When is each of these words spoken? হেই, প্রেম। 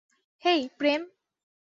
হেই, 0.43 0.61
প্রেম। 0.77 1.01